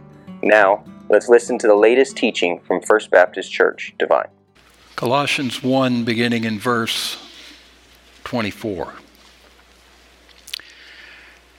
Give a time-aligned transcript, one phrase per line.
[0.44, 4.28] Now, let's listen to the latest teaching from First Baptist Church, Devine.
[4.98, 7.18] Colossians 1, beginning in verse
[8.26, 8.94] 24.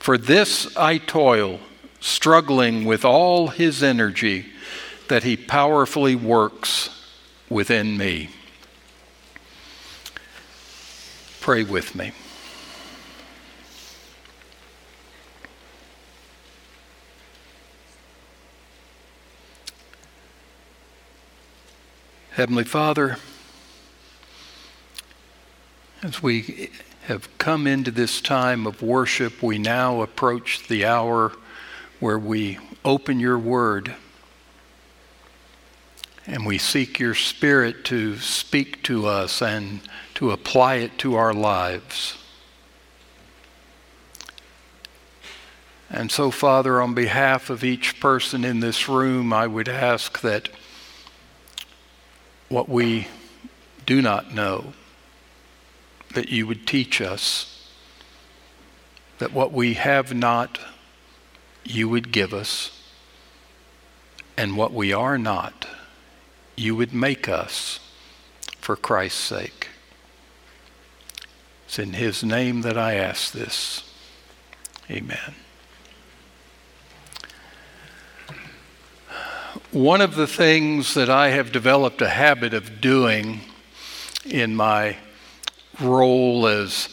[0.00, 1.60] For this I toil,
[2.00, 4.46] struggling with all his energy
[5.08, 6.88] that he powerfully works
[7.50, 8.30] within me.
[11.40, 12.12] Pray with me.
[22.30, 23.18] Heavenly Father,
[26.02, 26.70] as we
[27.10, 31.32] have come into this time of worship, we now approach the hour
[31.98, 33.96] where we open your word
[36.24, 39.80] and we seek your spirit to speak to us and
[40.14, 42.16] to apply it to our lives.
[45.90, 50.48] And so, Father, on behalf of each person in this room, I would ask that
[52.48, 53.08] what we
[53.84, 54.74] do not know,
[56.14, 57.68] that you would teach us,
[59.18, 60.58] that what we have not,
[61.64, 62.82] you would give us,
[64.36, 65.66] and what we are not,
[66.56, 67.80] you would make us
[68.58, 69.68] for Christ's sake.
[71.66, 73.84] It's in His name that I ask this.
[74.90, 75.34] Amen.
[79.70, 83.42] One of the things that I have developed a habit of doing
[84.24, 84.96] in my
[85.80, 86.88] role as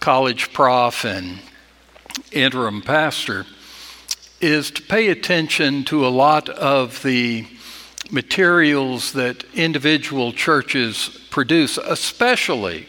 [0.00, 1.40] college prof and
[2.32, 3.46] interim pastor
[4.40, 7.46] is to pay attention to a lot of the
[8.10, 12.86] materials that individual churches produce, especially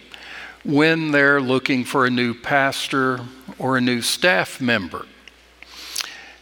[0.64, 3.20] when they're looking for a new pastor
[3.58, 5.06] or a new staff member.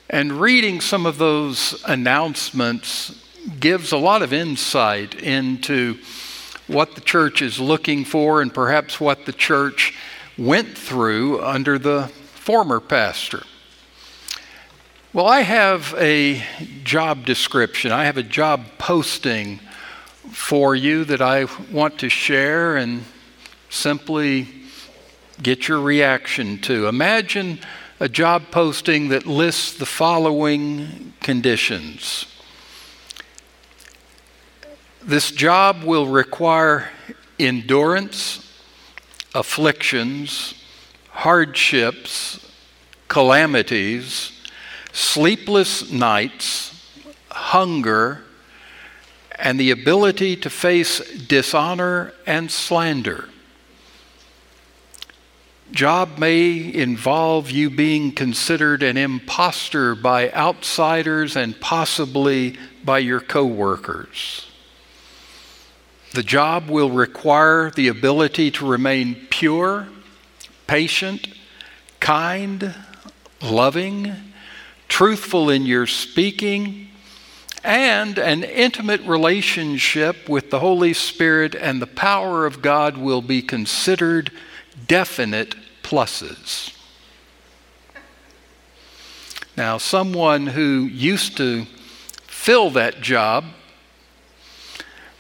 [0.09, 3.23] And reading some of those announcements
[3.59, 5.97] gives a lot of insight into
[6.67, 9.94] what the church is looking for and perhaps what the church
[10.38, 13.44] went through under the former pastor.
[15.13, 16.44] Well, I have a
[16.83, 19.59] job description, I have a job posting
[20.31, 23.03] for you that I want to share and
[23.69, 24.47] simply
[25.41, 26.88] get your reaction to.
[26.88, 27.59] Imagine
[27.99, 32.25] a job posting that lists the following conditions
[35.07, 36.90] this job will require
[37.40, 38.44] endurance,
[39.34, 40.53] afflictions,
[41.09, 42.45] hardships,
[43.07, 44.34] calamities,
[44.91, 46.85] sleepless nights,
[47.29, 48.22] hunger,
[49.40, 53.29] and the ability to face dishonor and slander.
[55.72, 64.47] Job may involve you being considered an impostor by outsiders and possibly by your coworkers.
[66.14, 69.88] The job will require the ability to remain pure,
[70.66, 71.28] patient,
[72.00, 72.74] kind,
[73.42, 74.14] loving,
[74.88, 76.88] truthful in your speaking,
[77.64, 83.42] and an intimate relationship with the Holy Spirit and the power of God will be
[83.42, 84.32] considered
[84.88, 86.74] definite pluses.
[89.58, 91.66] Now, someone who used to
[92.28, 93.46] fill that job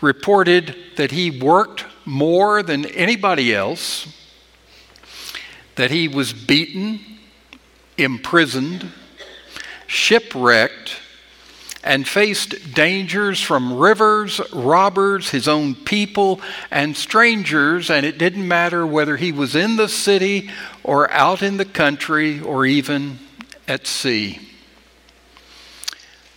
[0.01, 4.07] reported that he worked more than anybody else,
[5.75, 6.99] that he was beaten,
[7.97, 8.91] imprisoned,
[9.87, 10.99] shipwrecked,
[11.83, 18.85] and faced dangers from rivers, robbers, his own people, and strangers, and it didn't matter
[18.85, 20.49] whether he was in the city
[20.83, 23.19] or out in the country or even
[23.67, 24.39] at sea.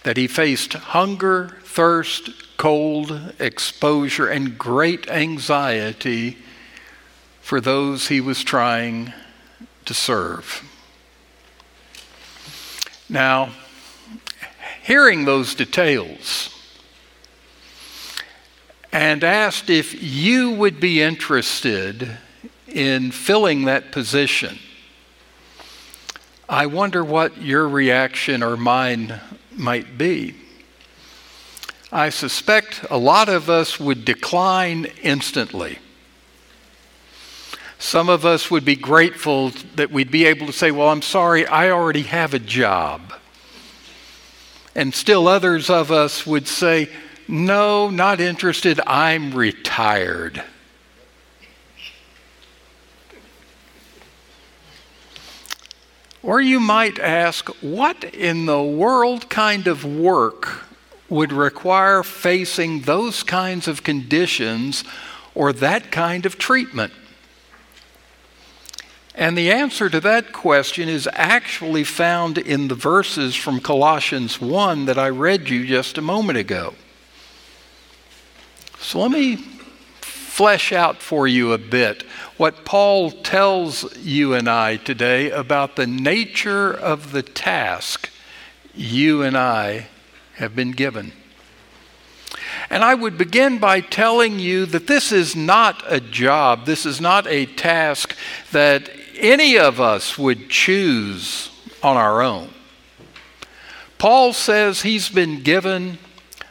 [0.04, 2.30] That he faced hunger, thirst,
[2.60, 6.36] cold, exposure, and great anxiety
[7.40, 9.14] for those he was trying
[9.86, 10.62] to serve.
[13.08, 13.52] Now,
[14.82, 16.54] hearing those details,
[18.92, 22.18] and asked if you would be interested
[22.68, 24.58] in filling that position.
[26.46, 29.18] I wonder what your reaction or mine
[29.56, 30.34] might be.
[31.92, 35.80] I suspect a lot of us would decline instantly.
[37.80, 41.46] Some of us would be grateful that we'd be able to say, Well, I'm sorry,
[41.46, 43.14] I already have a job.
[44.76, 46.90] And still others of us would say,
[47.26, 50.44] No, not interested, I'm retired.
[56.22, 60.69] Or you might ask, What in the world kind of work
[61.10, 64.84] would require facing those kinds of conditions
[65.34, 66.92] or that kind of treatment?
[69.14, 74.86] And the answer to that question is actually found in the verses from Colossians 1
[74.86, 76.74] that I read you just a moment ago.
[78.78, 79.36] So let me
[80.00, 82.02] flesh out for you a bit
[82.38, 88.08] what Paul tells you and I today about the nature of the task
[88.74, 89.88] you and I
[90.40, 91.12] have been given.
[92.68, 97.00] And I would begin by telling you that this is not a job, this is
[97.00, 98.16] not a task
[98.52, 101.50] that any of us would choose
[101.82, 102.50] on our own.
[103.98, 105.98] Paul says he's been given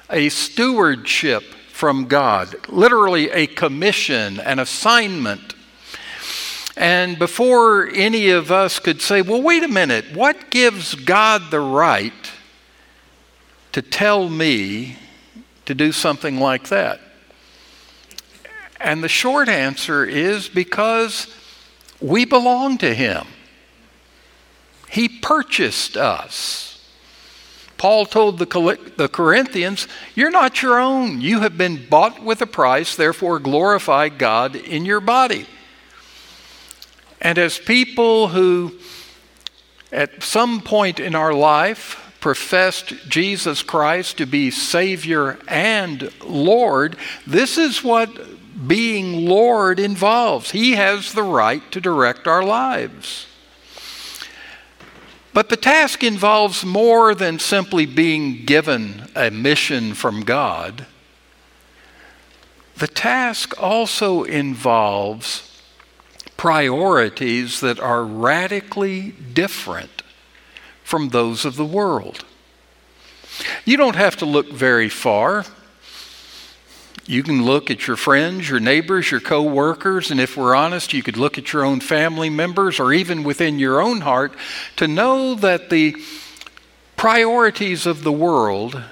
[0.10, 5.56] a stewardship from God, literally a commission, an assignment.
[6.76, 11.60] And before any of us could say, well, wait a minute, what gives God the
[11.60, 12.14] right
[13.80, 14.98] to tell me
[15.64, 17.00] to do something like that?
[18.78, 21.34] And the short answer is because
[22.02, 23.26] we belong to Him.
[24.90, 26.86] He purchased us.
[27.78, 31.22] Paul told the, the Corinthians, You're not your own.
[31.22, 35.46] You have been bought with a price, therefore glorify God in your body.
[37.22, 38.74] And as people who,
[39.90, 47.58] at some point in our life, professed Jesus Christ to be Savior and Lord, this
[47.58, 48.10] is what
[48.68, 50.52] being Lord involves.
[50.52, 53.28] He has the right to direct our lives.
[55.34, 60.86] But the task involves more than simply being given a mission from God.
[62.78, 65.46] The task also involves
[66.36, 69.99] priorities that are radically different
[70.90, 72.26] from those of the world.
[73.64, 75.46] You don't have to look very far
[77.10, 81.02] you can look at your friends, your neighbors, your co-workers, and if we're honest, you
[81.02, 84.36] could look at your own family members or even within your own heart
[84.76, 85.96] to know that the
[86.98, 88.84] priorities of the world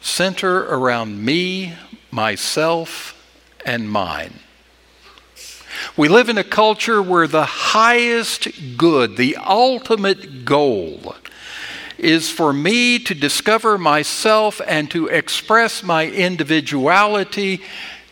[0.00, 1.74] center around me,
[2.10, 3.14] myself,
[3.64, 4.32] and mine.
[5.96, 11.14] We live in a culture where the highest good, the ultimate goal,
[12.00, 17.60] is for me to discover myself and to express my individuality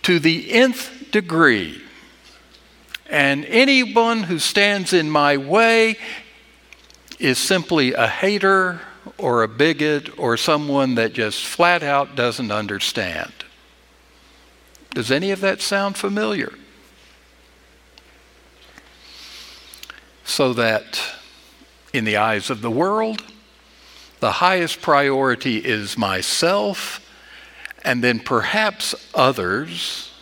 [0.03, 1.83] to the nth degree.
[3.09, 5.97] And anyone who stands in my way
[7.19, 8.81] is simply a hater
[9.17, 13.33] or a bigot or someone that just flat out doesn't understand.
[14.91, 16.53] Does any of that sound familiar?
[20.25, 21.01] So that
[21.95, 23.23] in the eyes of the world,
[24.21, 27.05] the highest priority is myself
[27.85, 30.13] and then perhaps others.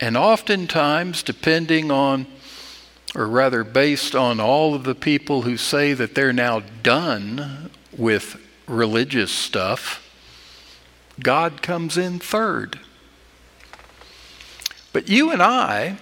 [0.00, 2.26] And oftentimes, depending on,
[3.14, 8.36] or rather based on all of the people who say that they're now done with
[8.66, 10.06] religious stuff,
[11.20, 12.78] God comes in third.
[14.92, 15.98] But you and I,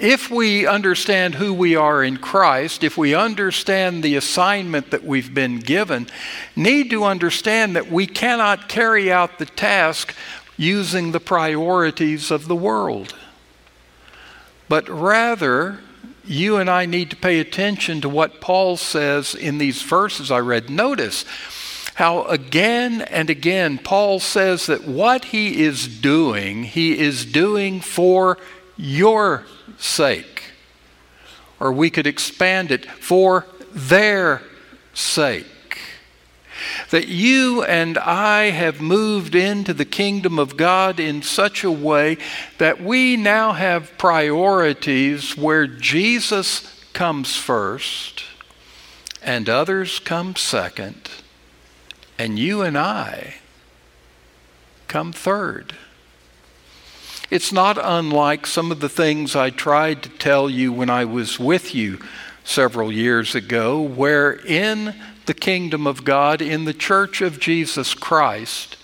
[0.00, 5.32] if we understand who we are in Christ, if we understand the assignment that we've
[5.34, 6.06] been given,
[6.56, 10.14] need to understand that we cannot carry out the task
[10.56, 13.14] using the priorities of the world.
[14.70, 15.80] But rather,
[16.24, 20.38] you and I need to pay attention to what Paul says in these verses I
[20.38, 20.70] read.
[20.70, 21.26] Notice
[21.96, 28.38] how again and again Paul says that what he is doing, he is doing for
[28.78, 29.44] your
[29.82, 30.44] sake.
[31.58, 34.42] Or we could expand it for their
[34.94, 35.46] sake.
[36.90, 42.18] That you and I have moved into the kingdom of God in such a way
[42.58, 48.24] that we now have priorities where Jesus comes first
[49.22, 51.10] and others come second,
[52.18, 53.36] and you and I
[54.88, 55.74] come third.
[57.30, 61.38] It's not unlike some of the things I tried to tell you when I was
[61.38, 62.00] with you
[62.42, 64.96] several years ago, where in
[65.26, 68.76] the kingdom of God, in the church of Jesus Christ,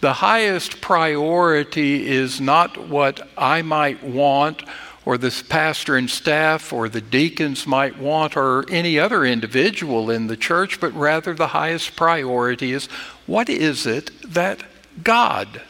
[0.00, 4.64] the highest priority is not what I might want
[5.04, 10.26] or the pastor and staff or the deacons might want or any other individual in
[10.26, 12.86] the church, but rather the highest priority is
[13.26, 14.64] what is it that
[15.04, 15.62] God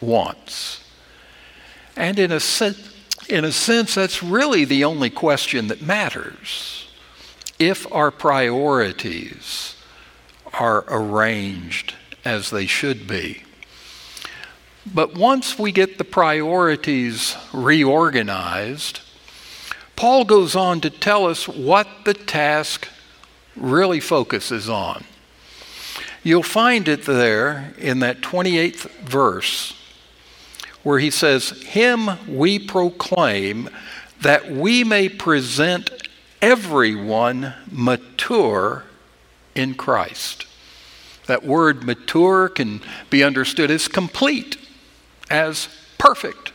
[0.00, 0.81] wants?
[1.96, 2.40] And in a,
[3.28, 6.88] in a sense, that's really the only question that matters.
[7.58, 9.76] If our priorities
[10.52, 11.94] are arranged
[12.24, 13.42] as they should be.
[14.84, 19.00] But once we get the priorities reorganized,
[19.94, 22.88] Paul goes on to tell us what the task
[23.54, 25.04] really focuses on.
[26.24, 29.74] You'll find it there in that 28th verse
[30.82, 33.68] where he says, Him we proclaim
[34.20, 35.90] that we may present
[36.40, 38.84] everyone mature
[39.54, 40.46] in Christ.
[41.26, 44.56] That word mature can be understood as complete
[45.30, 46.52] as perfect.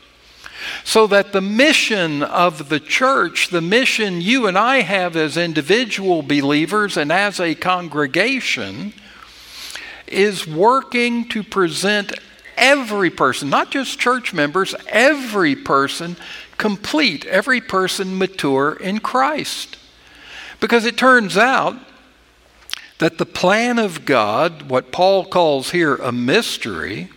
[0.83, 6.21] So that the mission of the church, the mission you and I have as individual
[6.21, 8.93] believers and as a congregation,
[10.07, 12.13] is working to present
[12.57, 16.17] every person, not just church members, every person
[16.57, 19.77] complete, every person mature in Christ.
[20.59, 21.75] Because it turns out
[22.97, 27.09] that the plan of God, what Paul calls here a mystery,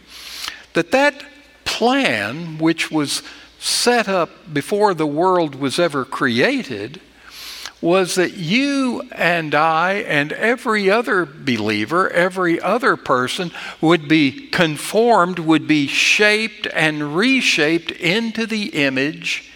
[0.75, 1.25] that that
[1.65, 3.23] plan, which was
[3.59, 7.01] set up before the world was ever created,
[7.81, 15.39] was that you and I and every other believer, every other person would be conformed,
[15.39, 19.51] would be shaped and reshaped into the image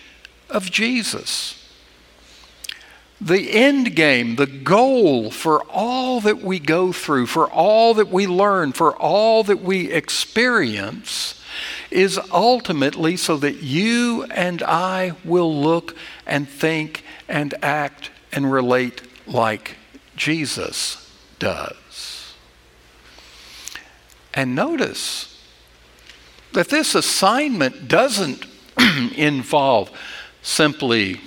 [0.49, 1.61] of Jesus.
[3.21, 8.27] The end game, the goal for all that we go through, for all that we
[8.27, 11.41] learn, for all that we experience
[11.91, 19.03] is ultimately so that you and I will look and think and act and relate
[19.27, 19.77] like
[20.17, 22.35] Jesus does.
[24.33, 25.31] And notice
[26.53, 28.47] that this assignment doesn't
[29.17, 29.91] involve
[30.43, 31.21] simply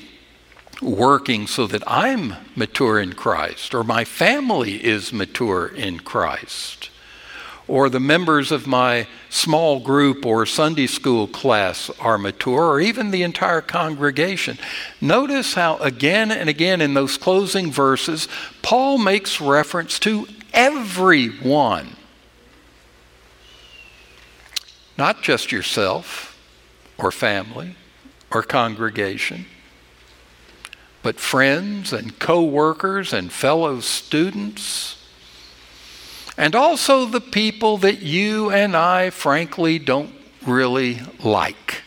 [0.81, 6.91] working so that I'm mature in Christ or my family is mature in Christ
[7.67, 13.12] or the members of my small group or Sunday school class are mature, or even
[13.12, 14.57] the entire congregation.
[15.01, 18.27] Notice how, again and again, in those closing verses,
[18.62, 21.95] Paul makes reference to everyone.
[24.97, 26.38] Not just yourself,
[26.97, 27.75] or family,
[28.31, 29.45] or congregation,
[31.03, 34.97] but friends and co workers and fellow students
[36.38, 40.13] and also the people that you and I, frankly, don't
[40.46, 41.82] really like.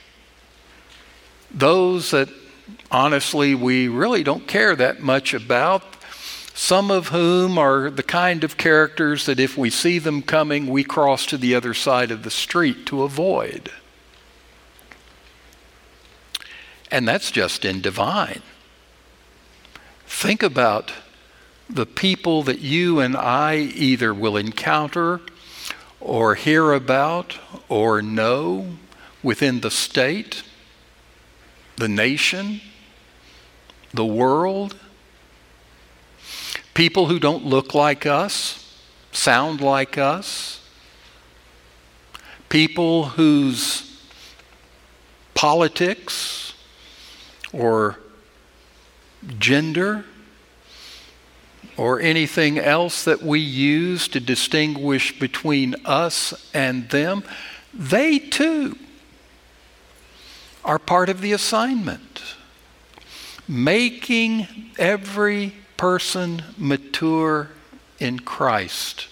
[1.53, 2.29] Those that,
[2.91, 5.85] honestly, we really don't care that much about.
[6.53, 10.85] Some of whom are the kind of characters that if we see them coming, we
[10.85, 13.71] cross to the other side of the street to avoid.
[16.91, 18.43] And that's just in Devine.
[20.07, 20.93] Think about
[21.73, 25.21] the people that you and I either will encounter
[26.01, 28.77] or hear about or know
[29.23, 30.43] within the state,
[31.77, 32.61] the nation,
[33.95, 34.77] the world.
[36.75, 38.79] People who don't look like us,
[39.13, 40.61] sound like us.
[42.49, 43.87] People whose
[45.35, 46.53] politics
[47.53, 47.99] or
[49.39, 50.05] gender
[51.81, 57.25] or anything else that we use to distinguish between us and them,
[57.73, 58.77] they too
[60.63, 62.23] are part of the assignment.
[63.49, 64.47] Making
[64.79, 67.49] every person mature
[67.99, 69.09] in Christ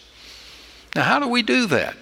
[0.95, 1.97] Now, how do we do that?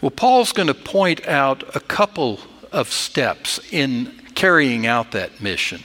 [0.00, 2.40] Well, Paul's going to point out a couple
[2.72, 5.84] of steps in carrying out that mission.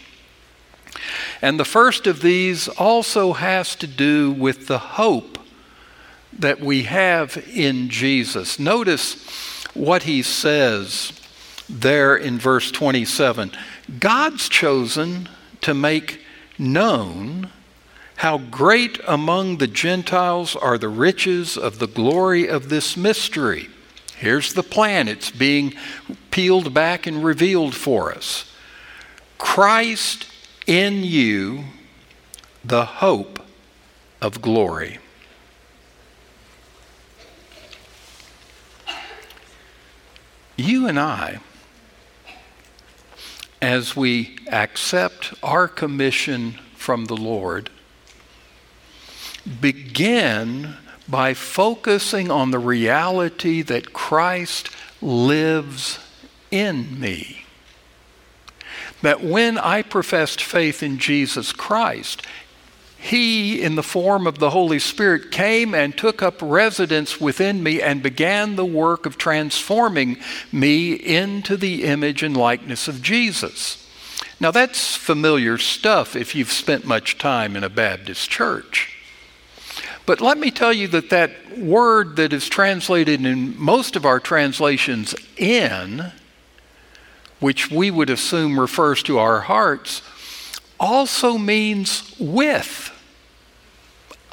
[1.41, 5.37] And the first of these also has to do with the hope
[6.37, 8.59] that we have in Jesus.
[8.59, 9.23] Notice
[9.73, 11.13] what he says
[11.67, 13.51] there in verse 27
[13.99, 15.29] God's chosen
[15.61, 16.21] to make
[16.57, 17.49] known
[18.17, 23.69] how great among the Gentiles are the riches of the glory of this mystery.
[24.17, 25.73] Here's the plan it's being
[26.29, 28.53] peeled back and revealed for us.
[29.37, 30.27] Christ
[30.69, 31.63] in you,
[32.63, 33.39] the hope
[34.21, 34.99] of glory.
[40.55, 41.39] You and I,
[43.59, 47.71] as we accept our commission from the Lord,
[49.59, 50.75] begin
[51.07, 54.69] by focusing on the reality that Christ
[55.01, 55.97] lives
[56.51, 57.45] in me
[59.01, 62.25] that when I professed faith in Jesus Christ,
[62.97, 67.81] he, in the form of the Holy Spirit, came and took up residence within me
[67.81, 70.17] and began the work of transforming
[70.51, 73.87] me into the image and likeness of Jesus.
[74.41, 78.97] Now, that's familiar stuff if you've spent much time in a Baptist church.
[80.05, 84.19] But let me tell you that that word that is translated in most of our
[84.19, 86.11] translations, in,
[87.39, 90.01] which we would assume refers to our hearts,
[90.79, 92.91] also means with,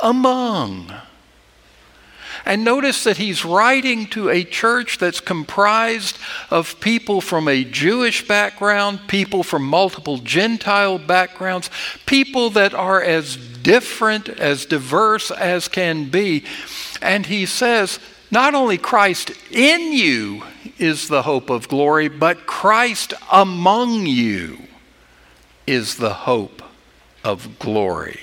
[0.02, 0.92] among.
[2.44, 6.16] And notice that he's writing to a church that's comprised
[6.48, 11.70] of people from a Jewish background, people from multiple Gentile backgrounds,
[12.06, 16.44] people that are as different, as diverse as can be.
[17.02, 17.98] And he says,
[18.30, 20.42] not only Christ in you
[20.78, 24.58] is the hope of glory, but Christ among you
[25.66, 26.62] is the hope
[27.24, 28.20] of glory.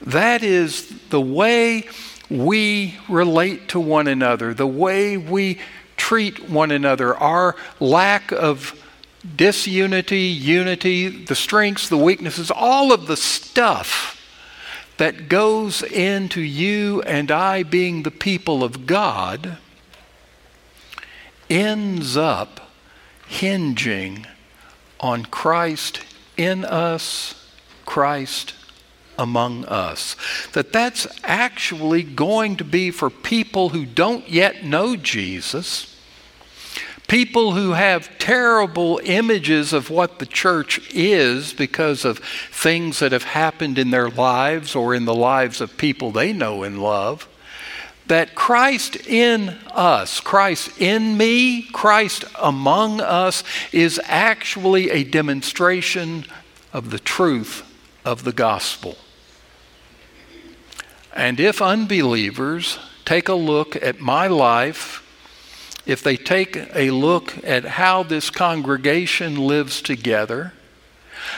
[0.00, 1.88] That is the way
[2.30, 5.58] we relate to one another, the way we
[5.96, 8.80] treat one another, our lack of
[9.36, 14.20] disunity, unity, the strengths, the weaknesses, all of the stuff
[14.96, 19.58] that goes into you and I being the people of God
[21.50, 22.70] ends up
[23.26, 24.26] hinging
[25.00, 26.00] on Christ
[26.36, 27.50] in us,
[27.84, 28.54] Christ
[29.18, 30.16] among us.
[30.52, 35.93] That that's actually going to be for people who don't yet know Jesus
[37.08, 43.24] People who have terrible images of what the church is because of things that have
[43.24, 47.28] happened in their lives or in the lives of people they know and love.
[48.06, 56.24] That Christ in us, Christ in me, Christ among us, is actually a demonstration
[56.72, 57.62] of the truth
[58.04, 58.96] of the gospel.
[61.14, 65.03] And if unbelievers take a look at my life,
[65.86, 70.52] if they take a look at how this congregation lives together,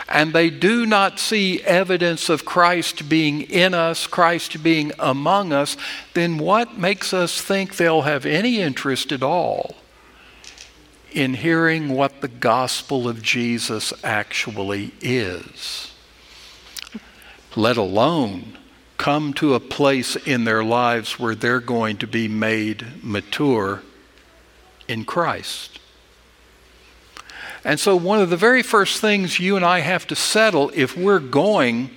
[0.09, 5.77] and they do not see evidence of Christ being in us, Christ being among us,
[6.15, 9.77] then what makes us think they'll have any interest at all
[11.13, 15.93] in hearing what the gospel of Jesus actually is?
[17.55, 18.59] Let alone
[18.99, 23.83] come to a place in their lives where they're going to be made mature
[24.89, 25.79] in Christ.
[27.65, 30.97] And so, one of the very first things you and I have to settle if
[30.97, 31.91] we're going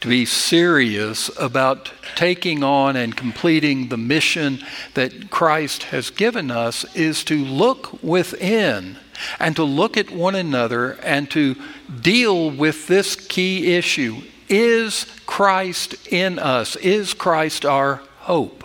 [0.00, 4.60] to be serious about taking on and completing the mission
[4.94, 8.98] that Christ has given us is to look within
[9.40, 11.56] and to look at one another and to
[12.00, 14.20] deal with this key issue.
[14.48, 16.76] Is Christ in us?
[16.76, 18.64] Is Christ our hope?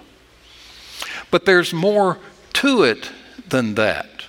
[1.31, 2.19] But there's more
[2.53, 3.11] to it
[3.47, 4.25] than that.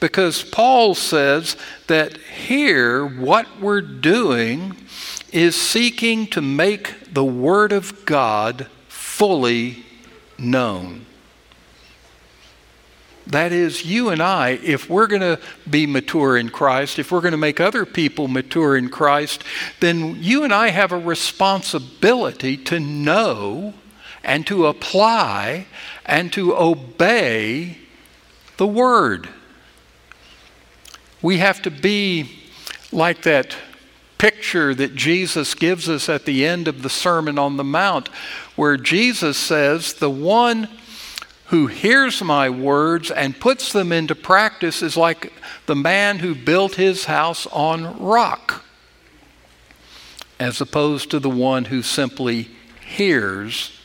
[0.00, 4.74] Because Paul says that here, what we're doing
[5.30, 9.84] is seeking to make the Word of God fully
[10.38, 11.06] known.
[13.26, 17.20] That is, you and I, if we're going to be mature in Christ, if we're
[17.20, 19.44] going to make other people mature in Christ,
[19.78, 23.74] then you and I have a responsibility to know
[24.22, 25.66] and to apply
[26.04, 27.78] and to obey
[28.56, 29.28] the Word.
[31.22, 32.30] We have to be
[32.92, 33.56] like that
[34.18, 38.08] picture that Jesus gives us at the end of the Sermon on the Mount,
[38.56, 40.68] where Jesus says, The one
[41.46, 45.32] who hears my words and puts them into practice is like
[45.66, 48.64] the man who built his house on rock,
[50.38, 52.50] as opposed to the one who simply
[52.86, 53.79] hears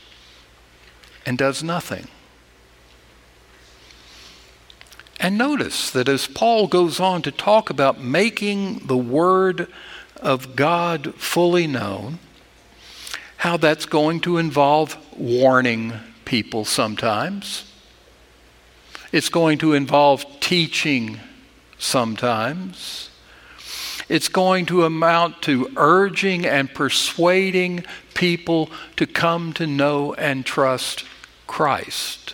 [1.26, 2.08] and does nothing.
[5.20, 9.68] And notice that as Paul goes on to talk about making the Word
[10.18, 12.20] of God fully known,
[13.38, 15.94] how that's going to involve warning
[16.26, 17.72] people sometimes.
[19.12, 21.20] It's going to involve teaching
[21.78, 23.10] sometimes.
[24.10, 31.06] It's going to amount to urging and persuading people to come to know and trust
[31.48, 32.34] Christ.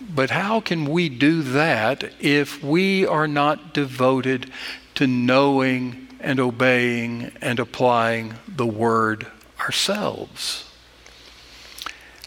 [0.00, 4.50] But how can we do that if we are not devoted
[4.94, 9.26] to knowing and obeying and applying the Word
[9.60, 10.70] ourselves?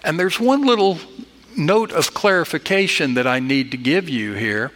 [0.04, 1.00] And there's one little
[1.56, 4.72] note of clarification that I need to give you here.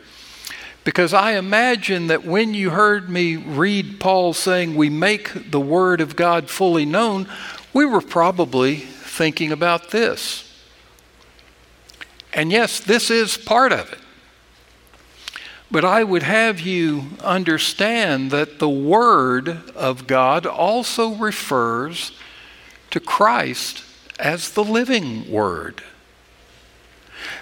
[0.86, 6.00] Because I imagine that when you heard me read Paul saying we make the Word
[6.00, 7.28] of God fully known,
[7.74, 10.43] we were probably thinking about this.
[12.34, 14.00] And yes, this is part of it.
[15.71, 22.12] But I would have you understand that the Word of God also refers
[22.91, 23.84] to Christ
[24.19, 25.82] as the living Word.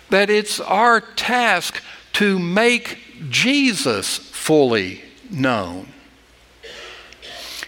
[0.10, 2.98] That it's our task to make
[3.30, 5.88] Jesus fully known.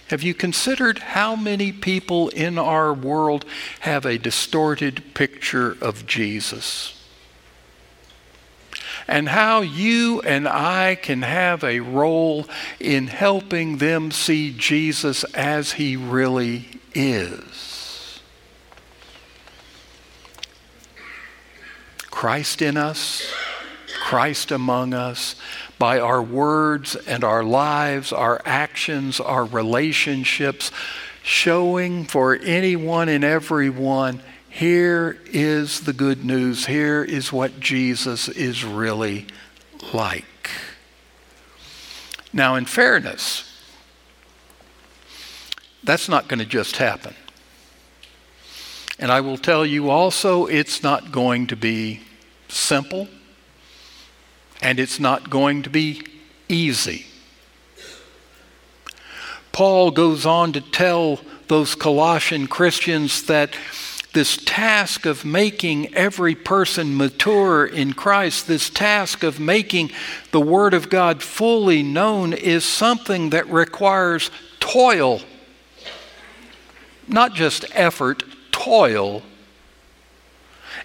[0.10, 3.44] Have you considered how many people in our world
[3.80, 6.92] have a distorted picture of Jesus?
[9.08, 12.48] And how you and I can have a role
[12.80, 18.20] in helping them see Jesus as he really is.
[22.12, 23.26] Christ in us,
[24.06, 25.36] Christ among us,
[25.80, 30.72] by our words and our lives, our actions, our relationships,
[31.24, 36.68] showing for anyone and everyone here is the good news.
[36.68, 39.26] Here is what Jesus is really
[39.92, 40.52] like.
[42.32, 43.60] Now, in fairness,
[45.84, 47.16] that's not going to just happen.
[49.00, 52.02] And I will tell you also, it's not going to be
[52.50, 53.08] simple
[54.66, 56.02] and it's not going to be
[56.50, 57.06] easy.
[59.52, 63.56] Paul goes on to tell those Colossian Christians that
[64.14, 69.92] this task of making every person mature in Christ, this task of making
[70.32, 75.22] the Word of God fully known, is something that requires toil.
[77.08, 79.22] Not just effort, toil.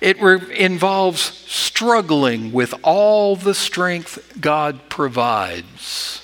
[0.01, 6.23] It re- involves struggling with all the strength God provides.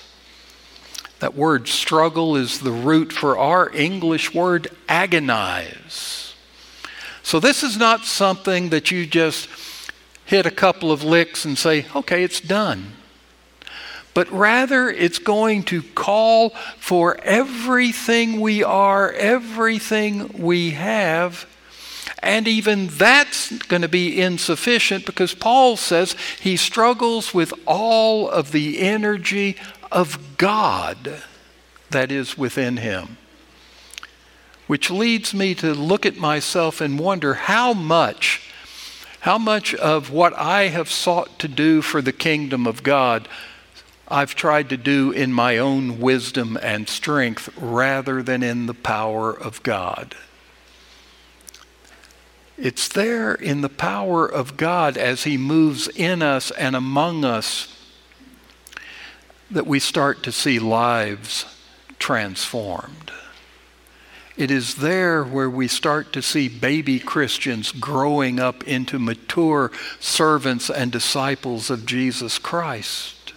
[1.19, 6.35] That word struggle is the root for our English word agonize.
[7.23, 9.49] So, this is not something that you just
[10.25, 12.93] hit a couple of licks and say, okay, it's done.
[14.13, 16.49] But rather, it's going to call
[16.79, 21.45] for everything we are, everything we have,
[22.19, 28.51] and even that's going to be insufficient because Paul says he struggles with all of
[28.51, 29.55] the energy
[29.91, 31.21] of God
[31.91, 33.17] that is within him.
[34.65, 38.51] Which leads me to look at myself and wonder how much,
[39.21, 43.29] how much of what I have sought to do for the kingdom of God
[44.09, 49.31] I've tried to do in my own wisdom and strength rather than in the power
[49.33, 50.15] of God.
[52.57, 57.73] It's there in the power of God as He moves in us and among us
[59.51, 61.45] that we start to see lives
[61.99, 63.11] transformed.
[64.35, 70.69] It is there where we start to see baby Christians growing up into mature servants
[70.69, 73.33] and disciples of Jesus Christ.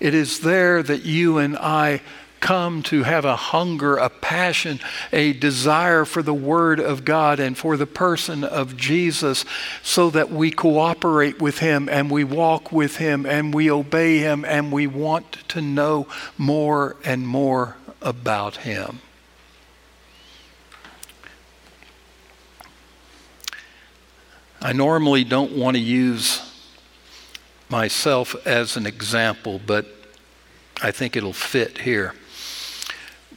[0.00, 2.00] It is there that you and I
[2.44, 4.78] come to have a hunger, a passion,
[5.10, 9.46] a desire for the Word of God and for the person of Jesus
[9.82, 14.44] so that we cooperate with Him and we walk with Him and we obey Him
[14.44, 18.98] and we want to know more and more about Him.
[24.60, 26.42] I normally don't want to use
[27.70, 29.86] myself as an example, but
[30.82, 32.12] I think it'll fit here.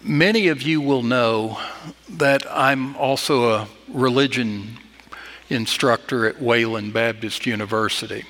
[0.08, 1.60] Many of you will know
[2.08, 4.78] that I'm also a religion
[5.50, 8.24] instructor at Wayland Baptist University.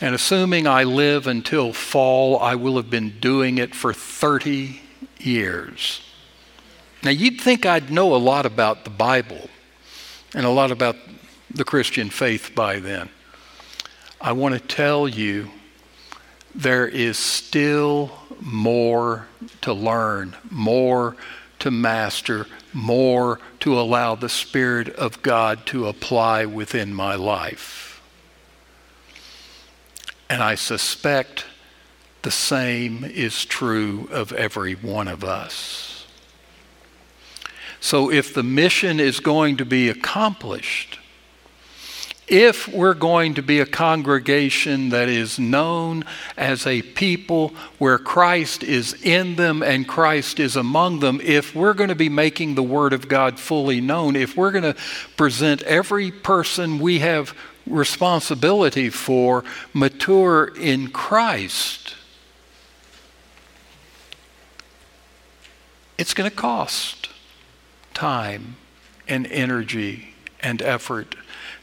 [0.00, 4.80] And assuming I live until fall, I will have been doing it for 30
[5.20, 6.00] years.
[7.04, 9.48] Now, you'd think I'd know a lot about the Bible
[10.34, 10.96] and a lot about
[11.52, 13.10] the Christian faith by then.
[14.20, 15.52] I want to tell you
[16.52, 19.26] there is still more
[19.62, 21.16] to learn, more
[21.60, 28.02] to master, more to allow the Spirit of God to apply within my life.
[30.28, 31.46] And I suspect
[32.22, 36.06] the same is true of every one of us.
[37.80, 40.98] So if the mission is going to be accomplished,
[42.26, 46.04] if we're going to be a congregation that is known
[46.36, 51.74] as a people where Christ is in them and Christ is among them, if we're
[51.74, 54.76] going to be making the Word of God fully known, if we're going to
[55.16, 61.94] present every person we have responsibility for mature in Christ,
[65.98, 67.10] it's going to cost
[67.92, 68.56] time
[69.06, 71.14] and energy and effort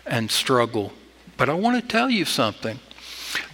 [0.05, 0.93] and struggle.
[1.37, 2.79] But I want to tell you something.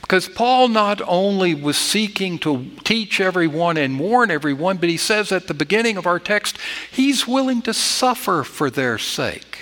[0.02, 5.34] Because Paul not only was seeking to teach everyone and warn everyone, but he says
[5.34, 6.58] at the beginning of our text,
[6.90, 9.58] he's willing to suffer for their sake.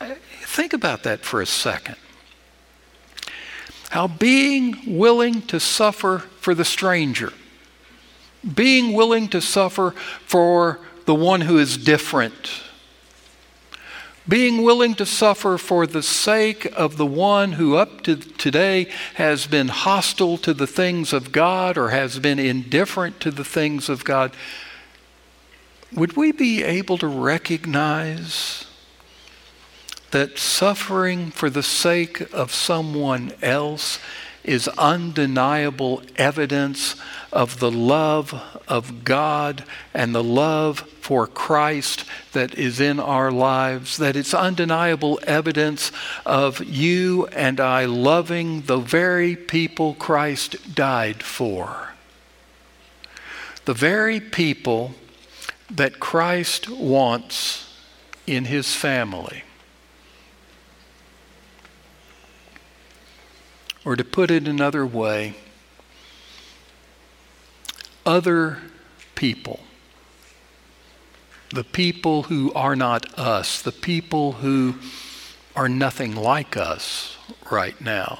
[0.00, 1.96] Uh, think about that for a second.
[3.90, 7.34] How being willing to suffer for the stranger,
[8.54, 9.90] being willing to suffer
[10.24, 12.62] for the one who is different,
[14.28, 19.46] being willing to suffer for the sake of the one who up to today has
[19.46, 24.04] been hostile to the things of God or has been indifferent to the things of
[24.04, 24.32] God,
[25.92, 28.66] would we be able to recognize
[30.10, 33.98] that suffering for the sake of someone else
[34.48, 36.96] is undeniable evidence
[37.32, 38.34] of the love
[38.66, 45.20] of God and the love for Christ that is in our lives, that it's undeniable
[45.24, 45.92] evidence
[46.24, 51.90] of you and I loving the very people Christ died for.
[53.66, 54.94] The very people
[55.70, 57.70] that Christ wants
[58.26, 59.42] in his family.
[63.88, 65.34] Or to put it another way,
[68.04, 68.58] other
[69.14, 69.60] people,
[71.54, 74.74] the people who are not us, the people who
[75.56, 77.16] are nothing like us
[77.50, 78.18] right now,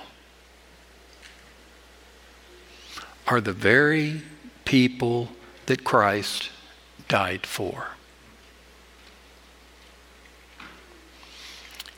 [3.26, 4.22] are the very
[4.64, 5.28] people
[5.66, 6.48] that Christ
[7.09, 7.88] died for.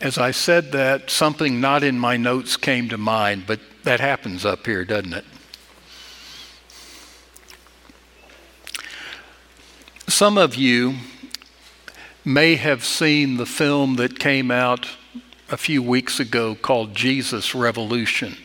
[0.01, 4.47] As I said that, something not in my notes came to mind, but that happens
[4.47, 5.25] up here, doesn't it?
[10.09, 10.95] Some of you
[12.25, 14.89] may have seen the film that came out
[15.51, 18.37] a few weeks ago called Jesus Revolution.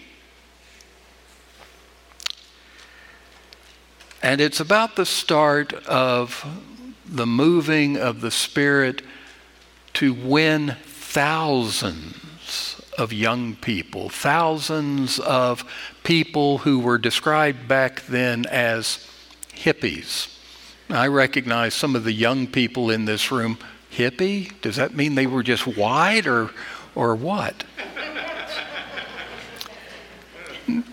[4.21, 6.45] And it's about the start of
[7.05, 9.03] the moving of the Spirit
[9.93, 10.75] to win
[11.15, 15.63] thousands of young people, thousands of
[16.03, 18.99] people who were described back then as
[19.53, 20.27] hippies.
[20.89, 23.57] I recognize some of the young people in this room.
[23.89, 24.59] Hippie?
[24.59, 26.51] Does that mean they were just white or,
[26.95, 27.63] or what?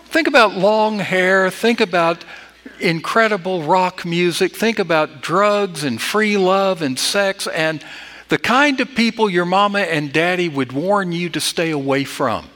[0.05, 1.51] think about long hair.
[1.51, 2.25] Think about
[2.79, 4.55] incredible rock music.
[4.55, 7.85] Think about drugs and free love and sex and
[8.33, 12.49] the kind of people your mama and daddy would warn you to stay away from.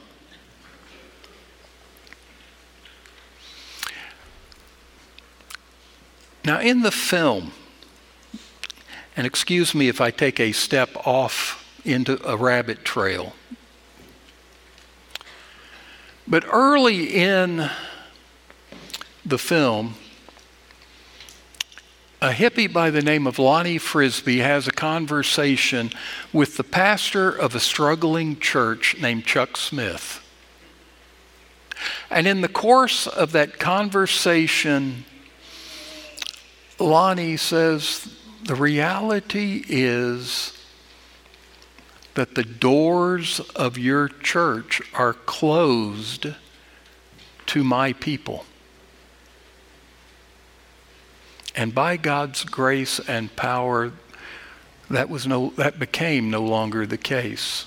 [6.43, 7.51] Now, in the film,
[9.15, 13.33] and excuse me if I take a step off into a rabbit trail,
[16.27, 17.69] but early in
[19.23, 19.93] the film,
[22.27, 25.89] a hippie by the name of Lonnie Frisbee has a conversation
[26.33, 30.21] with the pastor of a struggling church named Chuck Smith.
[32.11, 35.05] And in the course of that conversation,
[36.79, 38.13] Lonnie says,
[38.43, 40.51] The reality is
[42.15, 46.27] that the doors of your church are closed
[47.45, 48.43] to my people.
[51.57, 53.91] And by God's grace and power,
[54.91, 57.65] that, was no, that became no longer the case.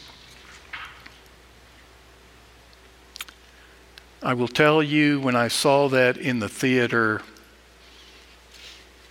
[4.23, 7.23] I will tell you, when I saw that in the theater,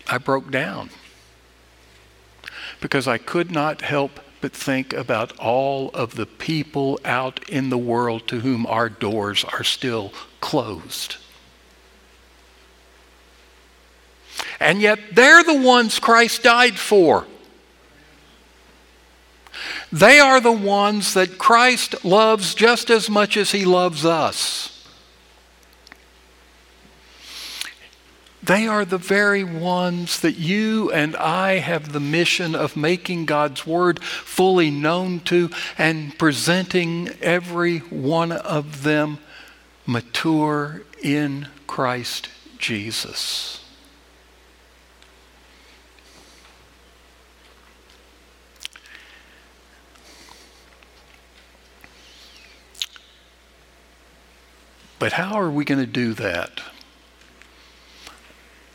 [0.08, 0.92] I broke down
[2.80, 7.78] because I could not help but think about all of the people out in the
[7.78, 11.18] world to whom our doors are still closed.
[14.60, 17.26] And yet they're the ones Christ died for.
[19.92, 24.76] They are the ones that Christ loves just as much as he loves us.
[28.42, 33.68] They are the very ones that you and I have the mission of making God's
[33.68, 39.20] Word fully known to and presenting every one of them
[39.86, 43.59] mature in Christ Jesus.
[55.00, 56.62] But how are we going to do that?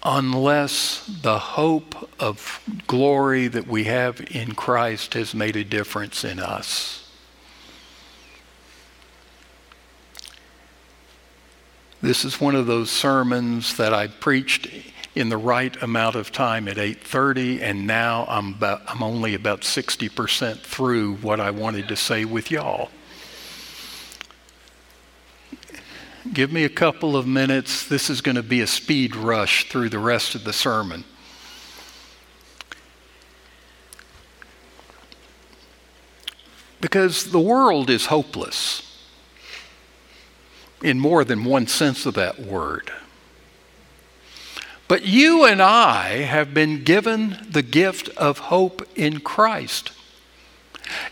[0.02, 6.40] Unless the hope of glory that we have in Christ has made a difference in
[6.40, 7.04] us.
[12.02, 14.68] This is one of those sermons that I preached
[15.14, 19.62] in the right amount of time at 8:30 and now I'm about, I'm only about
[19.62, 22.90] 60% through what I wanted to say with y'all.
[26.32, 27.86] Give me a couple of minutes.
[27.86, 31.04] This is going to be a speed rush through the rest of the sermon.
[36.80, 38.80] Because the world is hopeless
[40.82, 42.92] in more than one sense of that word.
[44.86, 49.92] But you and I have been given the gift of hope in Christ.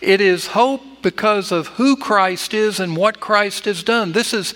[0.00, 4.12] It is hope because of who Christ is and what Christ has done.
[4.12, 4.54] This is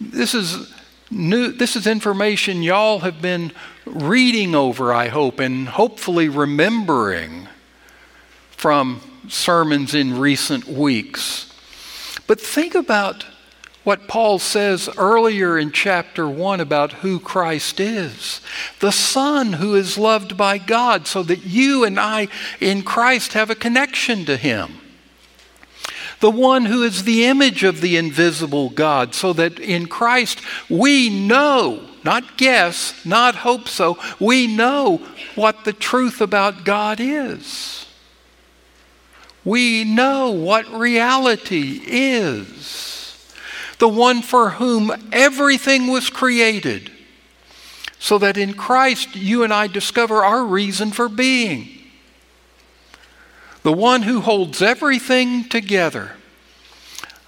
[0.00, 0.72] this is
[1.10, 3.52] new this is information y'all have been
[3.84, 7.48] reading over, I hope, and hopefully remembering
[8.50, 11.52] from sermons in recent weeks.
[12.26, 13.24] But think about
[13.84, 18.40] what Paul says earlier in chapter 1 about who Christ is
[18.80, 22.28] the Son who is loved by God, so that you and I
[22.60, 24.80] in Christ have a connection to Him
[26.26, 31.08] the one who is the image of the invisible God, so that in Christ we
[31.08, 34.96] know, not guess, not hope so, we know
[35.36, 37.86] what the truth about God is.
[39.44, 43.32] We know what reality is.
[43.78, 46.90] The one for whom everything was created,
[48.00, 51.75] so that in Christ you and I discover our reason for being
[53.66, 56.12] the one who holds everything together.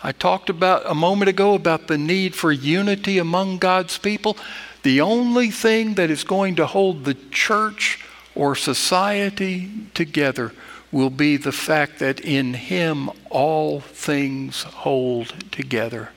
[0.05, 4.37] I talked about a moment ago about the need for unity among God's people.
[4.85, 8.05] The only thing that is going to hold the church
[8.37, 10.53] or society together
[10.92, 16.11] will be the fact that in Him all things hold together.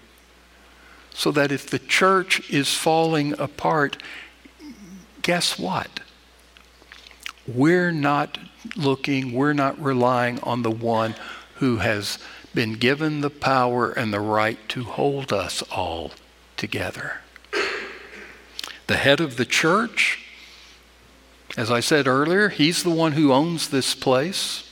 [1.15, 3.97] So that if the church is falling apart,
[5.23, 6.01] guess what?
[7.47, 8.37] We're not
[8.75, 11.15] looking, we're not relying on the one
[11.55, 12.17] who has
[12.53, 16.11] been given the power and the right to hold us all
[16.57, 17.21] together.
[18.87, 20.25] The head of the church,
[21.55, 24.67] as I said earlier, he's the one who owns this place.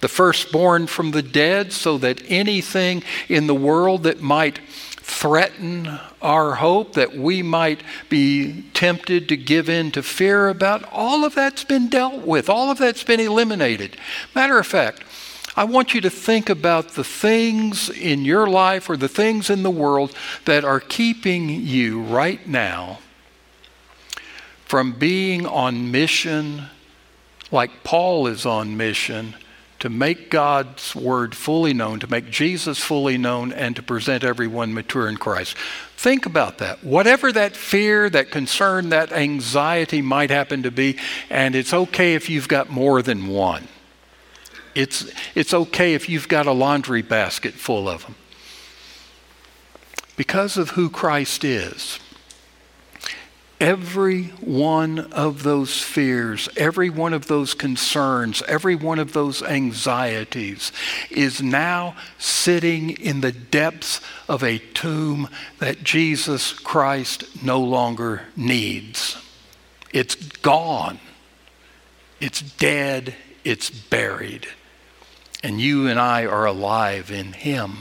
[0.00, 4.60] The firstborn from the dead, so that anything in the world that might
[5.06, 5.88] threaten
[6.20, 11.34] our hope, that we might be tempted to give in to fear about, all of
[11.34, 12.48] that's been dealt with.
[12.48, 13.96] All of that's been eliminated.
[14.34, 15.04] Matter of fact,
[15.56, 19.62] I want you to think about the things in your life or the things in
[19.62, 20.12] the world
[20.44, 22.98] that are keeping you right now
[24.64, 26.64] from being on mission
[27.52, 29.36] like Paul is on mission
[29.86, 34.74] to make God's word fully known, to make Jesus fully known, and to present everyone
[34.74, 35.56] mature in Christ.
[35.96, 36.82] Think about that.
[36.82, 40.98] Whatever that fear, that concern, that anxiety might happen to be,
[41.30, 43.68] and it's okay if you've got more than one.
[44.74, 48.16] It's, it's okay if you've got a laundry basket full of them.
[50.16, 52.00] Because of who Christ is,
[53.58, 60.72] Every one of those fears, every one of those concerns, every one of those anxieties
[61.10, 69.16] is now sitting in the depths of a tomb that Jesus Christ no longer needs.
[69.90, 70.98] It's gone.
[72.20, 73.14] It's dead.
[73.42, 74.48] It's buried.
[75.42, 77.78] And you and I are alive in Him.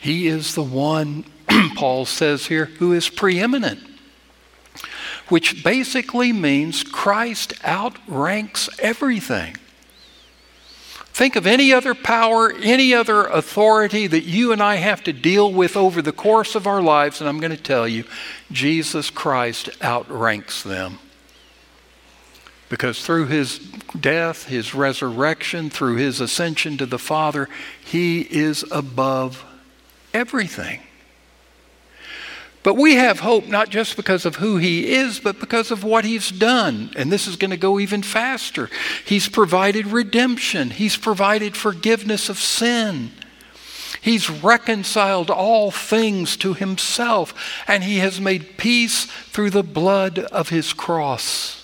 [0.00, 1.24] He is the one,
[1.76, 3.80] Paul says here, who is preeminent,
[5.28, 9.56] which basically means Christ outranks everything.
[11.12, 15.52] Think of any other power, any other authority that you and I have to deal
[15.52, 18.04] with over the course of our lives, and I'm going to tell you,
[18.50, 20.98] Jesus Christ outranks them.
[22.70, 23.58] Because through his
[24.00, 27.50] death, his resurrection, through his ascension to the Father,
[27.84, 29.44] he is above
[30.14, 30.80] everything.
[32.62, 36.04] But we have hope not just because of who he is, but because of what
[36.04, 36.92] he's done.
[36.96, 38.70] And this is going to go even faster.
[39.04, 43.12] He's provided redemption, he's provided forgiveness of sin.
[44.00, 50.48] He's reconciled all things to himself, and he has made peace through the blood of
[50.48, 51.62] his cross.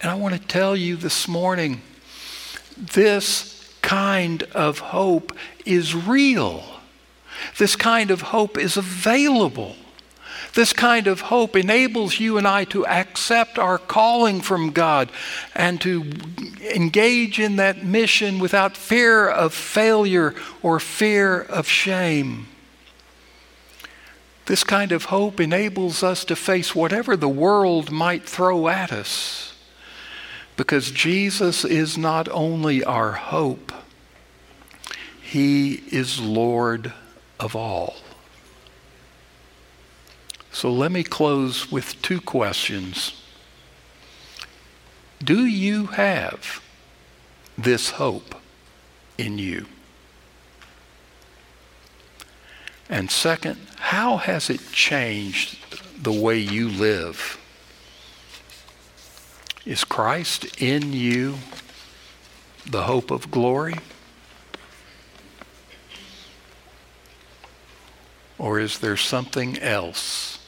[0.00, 1.82] And I want to tell you this morning
[2.76, 5.36] this kind of hope
[5.66, 6.73] is real.
[7.58, 9.76] This kind of hope is available.
[10.54, 15.10] This kind of hope enables you and I to accept our calling from God
[15.54, 16.12] and to
[16.74, 22.46] engage in that mission without fear of failure or fear of shame.
[24.46, 29.54] This kind of hope enables us to face whatever the world might throw at us
[30.56, 33.72] because Jesus is not only our hope,
[35.20, 36.92] He is Lord
[37.40, 37.96] of all.
[40.52, 43.20] So let me close with two questions.
[45.22, 46.62] Do you have
[47.58, 48.34] this hope
[49.18, 49.66] in you?
[52.88, 55.58] And second, how has it changed
[56.02, 57.38] the way you live?
[59.64, 61.36] Is Christ in you
[62.66, 63.74] the hope of glory?
[68.38, 70.38] Or is there something else?